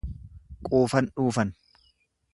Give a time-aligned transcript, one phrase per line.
[0.69, 1.55] Quufan dhuufan.